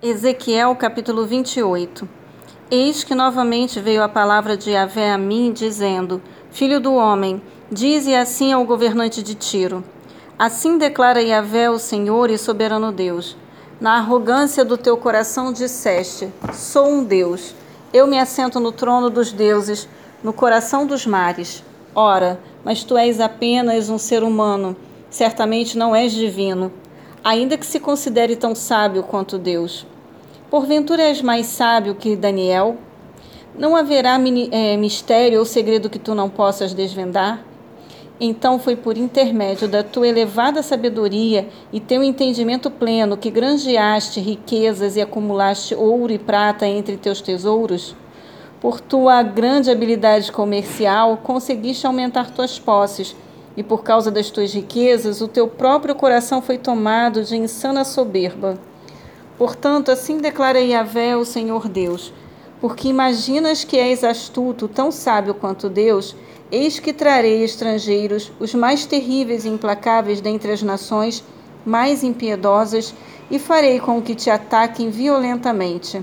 Ezequiel 0.00 0.76
capítulo 0.76 1.26
28 1.26 2.08
Eis 2.70 3.02
que 3.02 3.16
novamente 3.16 3.80
veio 3.80 4.00
a 4.00 4.08
palavra 4.08 4.56
de 4.56 4.70
Yahvé 4.70 5.10
a 5.10 5.18
mim, 5.18 5.52
dizendo: 5.52 6.22
Filho 6.52 6.78
do 6.78 6.94
homem, 6.94 7.42
dize 7.68 8.14
assim 8.14 8.52
ao 8.52 8.64
governante 8.64 9.24
de 9.24 9.34
Tiro: 9.34 9.82
Assim 10.38 10.78
declara 10.78 11.20
Yahvé, 11.20 11.68
o 11.68 11.80
Senhor 11.80 12.30
e 12.30 12.38
soberano 12.38 12.92
Deus. 12.92 13.36
Na 13.80 13.96
arrogância 13.96 14.64
do 14.64 14.76
teu 14.78 14.96
coração 14.96 15.52
disseste: 15.52 16.32
Sou 16.52 16.88
um 16.88 17.02
Deus. 17.02 17.52
Eu 17.92 18.06
me 18.06 18.20
assento 18.20 18.60
no 18.60 18.70
trono 18.70 19.10
dos 19.10 19.32
deuses, 19.32 19.88
no 20.22 20.32
coração 20.32 20.86
dos 20.86 21.06
mares. 21.06 21.64
Ora, 21.92 22.38
mas 22.64 22.84
tu 22.84 22.96
és 22.96 23.18
apenas 23.18 23.90
um 23.90 23.98
ser 23.98 24.22
humano, 24.22 24.76
certamente 25.10 25.76
não 25.76 25.92
és 25.92 26.12
divino 26.12 26.70
ainda 27.22 27.56
que 27.56 27.66
se 27.66 27.80
considere 27.80 28.36
tão 28.36 28.54
sábio 28.54 29.02
quanto 29.02 29.38
Deus. 29.38 29.86
Porventura 30.50 31.02
és 31.02 31.20
mais 31.20 31.46
sábio 31.46 31.94
que 31.94 32.16
Daniel? 32.16 32.76
Não 33.58 33.76
haverá 33.76 34.18
é, 34.50 34.76
mistério 34.76 35.38
ou 35.38 35.44
segredo 35.44 35.90
que 35.90 35.98
tu 35.98 36.14
não 36.14 36.30
possas 36.30 36.72
desvendar? 36.72 37.44
Então 38.20 38.58
foi 38.58 38.74
por 38.74 38.96
intermédio 38.96 39.68
da 39.68 39.82
tua 39.82 40.08
elevada 40.08 40.62
sabedoria 40.62 41.48
e 41.72 41.78
teu 41.78 42.02
entendimento 42.02 42.70
pleno 42.70 43.16
que 43.16 43.30
granjeaste 43.30 44.20
riquezas 44.20 44.96
e 44.96 45.00
acumulaste 45.00 45.74
ouro 45.74 46.12
e 46.12 46.18
prata 46.18 46.66
entre 46.66 46.96
teus 46.96 47.20
tesouros? 47.20 47.94
Por 48.60 48.80
tua 48.80 49.22
grande 49.22 49.70
habilidade 49.70 50.32
comercial, 50.32 51.18
conseguiste 51.18 51.86
aumentar 51.86 52.30
tuas 52.32 52.58
posses 52.58 53.14
e 53.56 53.62
por 53.62 53.82
causa 53.82 54.10
das 54.10 54.30
tuas 54.30 54.52
riquezas, 54.52 55.20
o 55.20 55.28
teu 55.28 55.48
próprio 55.48 55.94
coração 55.94 56.40
foi 56.40 56.58
tomado 56.58 57.24
de 57.24 57.36
insana 57.36 57.84
soberba. 57.84 58.58
Portanto, 59.36 59.90
assim 59.90 60.18
declara 60.18 60.60
Yahvé, 60.60 61.16
o 61.16 61.24
Senhor 61.24 61.68
Deus: 61.68 62.12
porque 62.60 62.88
imaginas 62.88 63.64
que 63.64 63.76
és 63.76 64.02
astuto, 64.02 64.66
tão 64.66 64.90
sábio 64.90 65.34
quanto 65.34 65.68
Deus, 65.68 66.16
eis 66.50 66.78
que 66.78 66.92
trarei 66.92 67.44
estrangeiros, 67.44 68.32
os 68.40 68.54
mais 68.54 68.84
terríveis 68.84 69.44
e 69.44 69.48
implacáveis 69.48 70.20
dentre 70.20 70.50
as 70.50 70.62
nações, 70.62 71.22
mais 71.64 72.02
impiedosas, 72.02 72.94
e 73.30 73.38
farei 73.38 73.78
com 73.78 74.00
que 74.00 74.14
te 74.14 74.30
ataquem 74.30 74.90
violentamente. 74.90 76.02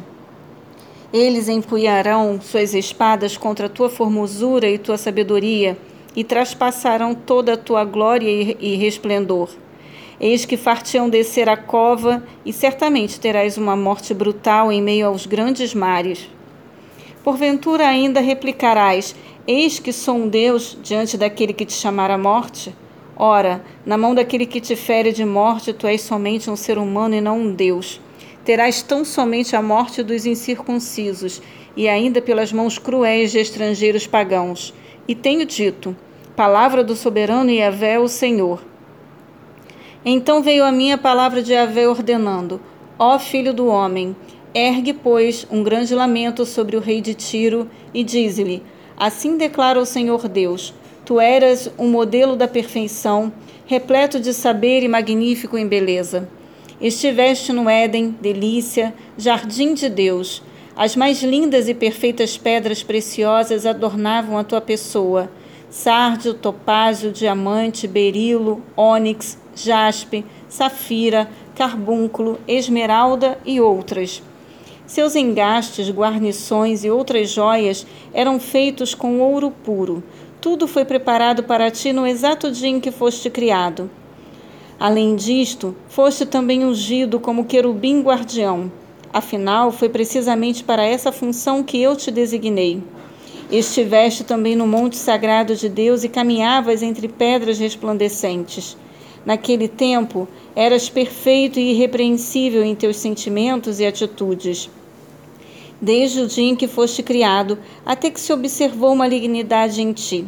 Eles 1.11 1.47
empunharão 1.47 2.39
suas 2.41 2.73
espadas 2.73 3.37
contra 3.37 3.67
a 3.67 3.69
tua 3.69 3.89
formosura 3.89 4.69
e 4.69 4.77
tua 4.77 4.97
sabedoria, 4.97 5.77
e 6.15 6.23
traspassarão 6.23 7.13
toda 7.13 7.53
a 7.53 7.57
tua 7.57 7.83
glória 7.83 8.55
e 8.59 8.75
resplendor. 8.75 9.49
Eis 10.19 10.45
que 10.45 10.55
fartião 10.55 11.09
descer 11.09 11.49
a 11.49 11.57
cova, 11.57 12.23
e 12.45 12.53
certamente 12.53 13.19
terás 13.19 13.57
uma 13.57 13.75
morte 13.75 14.13
brutal 14.13 14.71
em 14.71 14.81
meio 14.81 15.07
aos 15.07 15.25
grandes 15.25 15.73
mares. 15.73 16.29
Porventura 17.23 17.87
ainda 17.87 18.21
replicarás: 18.21 19.13
Eis 19.45 19.77
que 19.77 19.91
sou 19.91 20.15
um 20.15 20.27
Deus 20.27 20.77
diante 20.81 21.17
daquele 21.17 21.51
que 21.51 21.65
te 21.65 21.73
chamar 21.73 22.17
morte? 22.17 22.73
Ora, 23.17 23.63
na 23.85 23.97
mão 23.97 24.15
daquele 24.15 24.45
que 24.45 24.61
te 24.61 24.75
fere 24.75 25.11
de 25.11 25.25
morte, 25.25 25.73
tu 25.73 25.87
és 25.87 26.01
somente 26.01 26.49
um 26.49 26.55
ser 26.55 26.77
humano 26.77 27.15
e 27.15 27.21
não 27.21 27.39
um 27.39 27.53
Deus. 27.53 27.99
Terás 28.43 28.81
tão 28.81 29.03
somente 29.03 29.55
a 29.55 29.61
morte 29.61 30.03
dos 30.03 30.25
incircuncisos, 30.25 31.41
e 31.75 31.89
ainda 31.89 32.21
pelas 32.21 32.53
mãos 32.53 32.77
cruéis 32.77 33.31
de 33.31 33.39
estrangeiros 33.39 34.07
pagãos. 34.07 34.73
E 35.07 35.15
tenho 35.15 35.45
dito: 35.45 35.95
Palavra 36.35 36.83
do 36.83 36.97
soberano 36.97 37.49
Yahvé, 37.49 37.97
o 37.97 38.09
Senhor. 38.09 38.61
Então 40.03 40.43
veio 40.43 40.65
a 40.65 40.71
minha 40.71 40.97
palavra 40.97 41.41
de 41.41 41.53
Yahvé 41.53 41.87
ordenando: 41.87 42.59
Ó 42.99 43.17
filho 43.17 43.53
do 43.53 43.67
homem, 43.67 44.13
ergue, 44.53 44.91
pois, 44.91 45.47
um 45.49 45.63
grande 45.63 45.95
lamento 45.95 46.45
sobre 46.45 46.75
o 46.75 46.81
rei 46.81 46.99
de 46.99 47.13
Tiro 47.13 47.69
e 47.93 48.03
dize-lhe: 48.03 48.61
Assim 48.97 49.37
declara 49.37 49.79
o 49.79 49.85
Senhor 49.85 50.27
Deus: 50.27 50.73
Tu 51.05 51.21
eras 51.21 51.71
um 51.79 51.87
modelo 51.87 52.35
da 52.35 52.49
perfeição, 52.49 53.31
repleto 53.65 54.19
de 54.19 54.33
saber 54.33 54.83
e 54.83 54.89
magnífico 54.89 55.57
em 55.57 55.65
beleza. 55.65 56.27
Estiveste 56.81 57.53
no 57.53 57.69
Éden, 57.69 58.13
delícia, 58.19 58.93
jardim 59.17 59.73
de 59.73 59.87
Deus. 59.87 60.43
As 60.75 60.97
mais 60.97 61.23
lindas 61.23 61.69
e 61.69 61.73
perfeitas 61.73 62.37
pedras 62.37 62.83
preciosas 62.83 63.65
adornavam 63.65 64.37
a 64.37 64.43
tua 64.43 64.59
pessoa 64.59 65.31
sárdio, 65.75 66.33
topázio, 66.33 67.11
diamante, 67.11 67.85
berilo, 67.85 68.63
ônix, 68.77 69.37
jaspe, 69.53 70.23
safira, 70.47 71.29
carbúnculo, 71.53 72.39
esmeralda 72.47 73.37
e 73.45 73.59
outras. 73.59 74.23
Seus 74.87 75.17
engastes, 75.17 75.89
guarnições 75.89 76.85
e 76.85 76.89
outras 76.89 77.29
joias 77.29 77.85
eram 78.13 78.39
feitos 78.39 78.95
com 78.95 79.19
ouro 79.19 79.51
puro. 79.51 80.01
Tudo 80.39 80.65
foi 80.65 80.85
preparado 80.85 81.43
para 81.43 81.69
ti 81.69 81.91
no 81.91 82.07
exato 82.07 82.49
dia 82.49 82.69
em 82.69 82.79
que 82.79 82.89
foste 82.89 83.29
criado. 83.29 83.91
Além 84.79 85.13
disto, 85.13 85.75
foste 85.89 86.25
também 86.25 86.63
ungido 86.63 87.19
como 87.19 87.43
querubim 87.43 88.01
guardião. 88.01 88.71
Afinal, 89.11 89.73
foi 89.73 89.89
precisamente 89.89 90.63
para 90.63 90.85
essa 90.85 91.11
função 91.11 91.61
que 91.61 91.81
eu 91.81 91.97
te 91.97 92.11
designei. 92.11 92.81
Estiveste 93.57 94.25
também 94.25 94.53
no 94.53 94.67
monte 94.67 94.97
sagrado 94.97 95.55
de 95.55 95.69
Deus 95.69 96.03
e 96.03 96.09
caminhavas 96.09 96.83
entre 96.83 97.07
pedras 97.07 97.57
resplandecentes. 97.57 98.75
Naquele 99.25 99.69
tempo, 99.69 100.27
eras 100.53 100.89
perfeito 100.89 101.57
e 101.57 101.71
irrepreensível 101.71 102.65
em 102.65 102.75
teus 102.75 102.97
sentimentos 102.97 103.79
e 103.79 103.85
atitudes. 103.85 104.69
Desde 105.81 106.19
o 106.19 106.27
dia 106.27 106.49
em 106.49 106.53
que 106.53 106.67
foste 106.67 107.01
criado, 107.01 107.57
até 107.85 108.11
que 108.11 108.19
se 108.19 108.33
observou 108.33 108.93
malignidade 108.93 109.81
em 109.81 109.93
ti. 109.93 110.25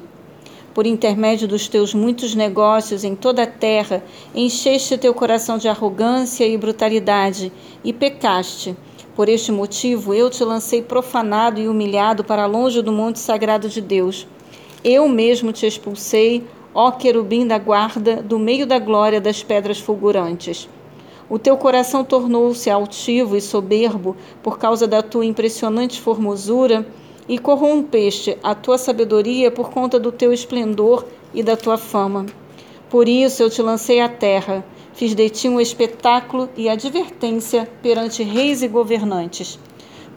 Por 0.73 0.87
intermédio 0.87 1.49
dos 1.49 1.67
teus 1.67 1.93
muitos 1.93 2.33
negócios 2.33 3.03
em 3.03 3.13
toda 3.13 3.43
a 3.43 3.47
terra, 3.47 4.01
encheste 4.33 4.97
teu 4.97 5.13
coração 5.13 5.57
de 5.57 5.67
arrogância 5.67 6.47
e 6.47 6.57
brutalidade, 6.57 7.51
e 7.83 7.91
pecaste 7.91 8.73
por 9.17 9.28
este 9.29 9.51
motivo, 9.51 10.13
eu 10.13 10.29
te 10.29 10.44
lancei 10.44 10.79
profanado 10.79 11.59
e 11.59 11.67
humilhado 11.67 12.23
para 12.23 12.45
longe 12.45 12.83
do 12.83 12.91
monte 12.91 13.17
sagrado 13.17 13.67
de 13.67 13.81
Deus. 13.81 14.28
Eu 14.83 15.09
mesmo 15.09 15.51
te 15.51 15.66
expulsei, 15.66 16.45
ó 16.72 16.91
querubim 16.91 17.47
da 17.47 17.57
guarda, 17.57 18.17
do 18.22 18.38
meio 18.38 18.67
da 18.67 18.78
glória 18.78 19.19
das 19.19 19.41
pedras 19.41 19.79
fulgurantes. 19.79 20.69
O 21.28 21.39
teu 21.39 21.57
coração 21.57 22.03
tornou-se 22.03 22.69
altivo 22.69 23.35
e 23.35 23.41
soberbo 23.41 24.16
por 24.44 24.59
causa 24.59 24.85
da 24.85 25.01
tua 25.01 25.25
impressionante 25.25 25.99
formosura, 25.99 26.85
e 27.28 27.39
corrompeste 27.39 28.38
a 28.44 28.53
tua 28.53 28.78
sabedoria 28.78 29.49
por 29.49 29.72
conta 29.72 29.99
do 29.99 30.11
teu 30.11 30.31
esplendor 30.31 31.05
e 31.34 31.41
da 31.41 31.57
tua 31.57 31.78
fama. 31.78 32.28
Por 32.88 33.09
isso 33.09 33.41
eu 33.41 33.49
te 33.49 33.63
lancei 33.63 33.99
à 33.99 34.07
terra 34.07 34.63
Fiz 34.97 35.13
de 35.13 35.30
ti 35.30 35.47
um 35.47 35.62
espetáculo 35.62 36.50
e 36.58 36.68
advertência 36.68 37.69
perante 37.84 38.24
reis 38.24 38.63
e 38.63 38.68
governantes. 38.68 39.59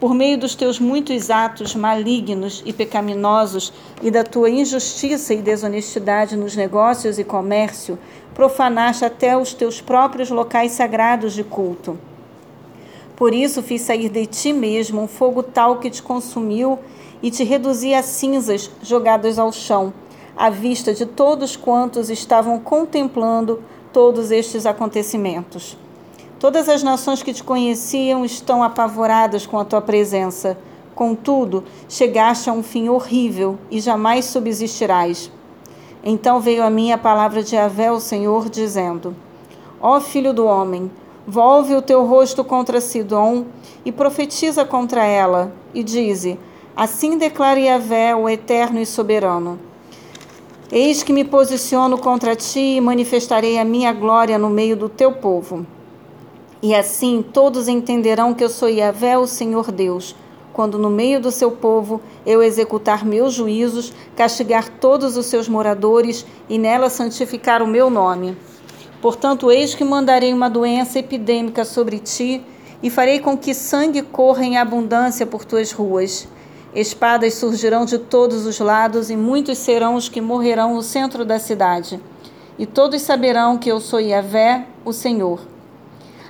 Por 0.01 0.15
meio 0.15 0.39
dos 0.39 0.55
teus 0.55 0.81
muitos 0.81 1.29
atos 1.29 1.75
malignos 1.75 2.63
e 2.65 2.73
pecaminosos 2.73 3.75
e 4.03 4.11
da 4.11 4.25
tua 4.25 4.49
injustiça 4.49 5.35
e 5.35 5.43
desonestidade 5.43 6.35
nos 6.35 6.57
negócios 6.57 7.19
e 7.19 7.25
comércio, 7.25 7.99
profanaste 8.35 9.05
até 9.05 9.37
os 9.37 9.53
teus 9.53 9.83
próprios 9.83 10.31
locais 10.31 10.73
sagrados 10.73 11.35
de 11.35 11.45
culto. 11.45 11.99
Por 13.15 13.35
isso 13.35 13.62
fiz 13.62 13.83
sair 13.83 14.09
de 14.09 14.25
ti 14.25 14.51
mesmo 14.51 15.03
um 15.03 15.07
fogo 15.07 15.43
tal 15.43 15.79
que 15.79 15.91
te 15.91 16.03
consumiu 16.03 16.79
e 17.23 17.31
te 17.31 17.45
reduzi 17.45 17.93
a 17.93 18.03
cinzas 18.03 18.71
jogadas 18.83 19.39
ao 19.39 19.53
chão, 19.53 19.93
à 20.35 20.49
vista 20.49 20.95
de 20.95 21.05
todos 21.05 21.55
quantos 21.55 22.09
estavam 22.09 22.59
contemplando 22.59 23.62
todos 23.93 24.31
estes 24.31 24.67
acontecimentos. 24.67 25.77
Todas 26.39 26.69
as 26.69 26.83
nações 26.83 27.23
que 27.23 27.34
te 27.34 27.45
conheciam 27.45 28.25
estão 28.25 28.62
apavoradas 28.62 29.47
com 29.47 29.59
a 29.59 29.64
tua 29.64 29.81
presença. 29.81 30.56
Contudo, 30.94 31.64
chegaste 31.88 32.49
a 32.49 32.53
um 32.53 32.62
fim 32.62 32.88
horrível 32.88 33.59
e 33.70 33.81
jamais 33.81 34.25
subsistirás. 34.25 35.31
Então 36.03 36.41
veio 36.41 36.62
a 36.62 36.70
mim 36.70 36.93
a 36.93 36.99
palavra 36.99 37.43
de 37.43 37.56
Avé, 37.56 37.93
o 37.93 38.00
Senhor, 38.00 38.49
dizendo: 38.49 39.14
Ó 39.81 40.00
filho 40.00 40.32
do 40.32 40.47
homem, 40.47 40.91
volve 41.26 41.75
o 41.75 41.82
teu 41.82 42.06
rosto 42.06 42.43
contra 42.43 42.81
Sidom 42.81 43.44
e 43.85 43.93
profetiza 43.93 44.64
contra 44.64 45.05
ela, 45.05 45.53
e 45.75 45.82
dize: 45.82 46.38
Assim 46.75 47.19
declara 47.19 47.61
Yahvé, 47.61 48.14
o 48.17 48.29
eterno 48.29 48.81
e 48.81 48.87
soberano. 48.87 49.69
Eis 50.72 51.02
que 51.02 51.12
me 51.12 51.25
posiciono 51.25 51.99
contra 51.99 52.37
ti 52.37 52.76
e 52.76 52.81
manifestarei 52.81 53.58
a 53.58 53.64
minha 53.64 53.93
glória 53.93 54.38
no 54.38 54.49
meio 54.49 54.76
do 54.76 54.88
teu 54.88 55.11
povo. 55.11 55.67
E 56.62 56.76
assim 56.76 57.25
todos 57.32 57.67
entenderão 57.67 58.32
que 58.32 58.44
eu 58.44 58.49
sou 58.49 58.69
Yahvé, 58.69 59.19
o 59.19 59.26
Senhor 59.26 59.72
Deus, 59.72 60.14
quando 60.52 60.78
no 60.78 60.88
meio 60.88 61.20
do 61.20 61.32
seu 61.32 61.50
povo 61.50 62.00
eu 62.25 62.40
executar 62.40 63.05
meus 63.05 63.34
juízos, 63.34 63.93
castigar 64.14 64.69
todos 64.69 65.17
os 65.17 65.26
seus 65.26 65.49
moradores 65.49 66.25
e 66.49 66.56
nela 66.56 66.88
santificar 66.88 67.64
o 67.64 67.66
meu 67.66 67.90
nome. 67.90 68.37
Portanto, 69.02 69.50
eis 69.50 69.75
que 69.75 69.82
mandarei 69.82 70.32
uma 70.32 70.49
doença 70.49 71.00
epidêmica 71.00 71.64
sobre 71.64 71.99
ti 71.99 72.44
e 72.81 72.88
farei 72.88 73.19
com 73.19 73.37
que 73.37 73.55
sangue 73.55 74.02
corra 74.02 74.44
em 74.44 74.56
abundância 74.56 75.26
por 75.26 75.44
tuas 75.44 75.73
ruas. 75.73 76.28
Espadas 76.75 77.34
surgirão 77.34 77.84
de 77.84 77.99
todos 77.99 78.46
os 78.46 78.61
lados, 78.61 79.11
e 79.11 79.17
muitos 79.17 79.58
serão 79.58 79.96
os 79.96 80.08
que 80.08 80.20
morrerão 80.20 80.75
no 80.75 80.82
centro 80.82 81.25
da 81.25 81.38
cidade. 81.38 82.00
E 82.56 82.64
todos 82.64 83.02
saberão 83.02 83.58
que 83.58 83.70
eu 83.70 83.81
sou 83.81 83.99
Yahvé, 84.00 84.67
o 84.84 84.93
Senhor. 84.93 85.40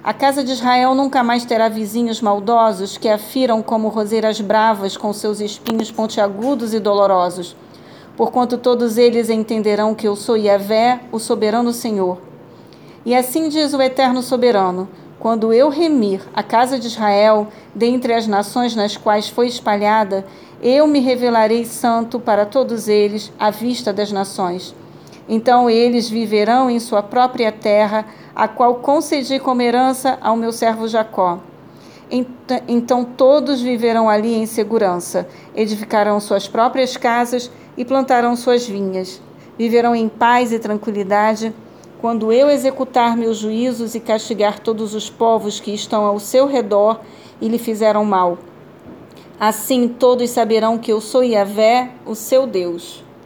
A 0.02 0.14
casa 0.14 0.42
de 0.42 0.52
Israel 0.52 0.94
nunca 0.94 1.22
mais 1.22 1.44
terá 1.44 1.68
vizinhos 1.68 2.22
maldosos 2.22 2.96
que 2.96 3.08
afiram 3.08 3.62
como 3.62 3.88
roseiras 3.88 4.40
bravas 4.40 4.96
com 4.96 5.12
seus 5.12 5.40
espinhos 5.40 5.90
pontiagudos 5.90 6.72
e 6.72 6.80
dolorosos, 6.80 7.54
porquanto 8.16 8.56
todos 8.56 8.96
eles 8.96 9.28
entenderão 9.28 9.94
que 9.94 10.08
eu 10.08 10.16
sou 10.16 10.38
Yahvé, 10.38 11.00
o 11.12 11.18
soberano 11.18 11.70
Senhor. 11.70 12.16
E 13.04 13.14
assim 13.14 13.50
diz 13.50 13.74
o 13.74 13.82
eterno 13.82 14.22
soberano: 14.22 14.88
quando 15.20 15.52
eu 15.52 15.68
remir 15.68 16.22
a 16.34 16.42
casa 16.42 16.78
de 16.80 16.86
Israel 16.86 17.48
dentre 17.74 18.14
as 18.14 18.26
nações 18.26 18.74
nas 18.74 18.96
quais 18.96 19.28
foi 19.28 19.46
espalhada, 19.46 20.26
eu 20.62 20.86
me 20.86 20.98
revelarei 20.98 21.66
santo 21.66 22.18
para 22.18 22.46
todos 22.46 22.88
eles 22.88 23.30
à 23.38 23.50
vista 23.50 23.92
das 23.92 24.10
nações. 24.10 24.74
Então 25.28 25.68
eles 25.68 26.08
viverão 26.08 26.70
em 26.70 26.80
sua 26.80 27.02
própria 27.02 27.52
terra, 27.52 28.06
a 28.34 28.48
qual 28.48 28.76
concedi 28.76 29.38
como 29.38 29.60
herança 29.60 30.18
ao 30.22 30.36
meu 30.36 30.52
servo 30.52 30.88
Jacó. 30.88 31.38
Então 32.66 33.04
todos 33.04 33.60
viverão 33.60 34.08
ali 34.08 34.34
em 34.34 34.46
segurança, 34.46 35.28
edificarão 35.54 36.18
suas 36.18 36.48
próprias 36.48 36.96
casas 36.96 37.50
e 37.76 37.84
plantarão 37.84 38.34
suas 38.34 38.66
vinhas. 38.66 39.20
Viverão 39.58 39.94
em 39.94 40.08
paz 40.08 40.50
e 40.50 40.58
tranquilidade 40.58 41.54
quando 42.00 42.32
eu 42.32 42.48
executar 42.48 43.16
meus 43.16 43.36
juízos 43.36 43.94
e 43.94 44.00
castigar 44.00 44.58
todos 44.58 44.94
os 44.94 45.10
povos 45.10 45.60
que 45.60 45.72
estão 45.72 46.04
ao 46.04 46.18
seu 46.18 46.46
redor 46.46 47.00
e 47.40 47.48
lhe 47.48 47.58
fizeram 47.58 48.04
mal. 48.04 48.38
Assim 49.38 49.86
todos 49.88 50.30
saberão 50.30 50.78
que 50.78 50.92
eu 50.92 51.00
sou 51.00 51.22
Yahvé, 51.22 51.90
o 52.06 52.14
seu 52.14 52.46
Deus. 52.46 53.04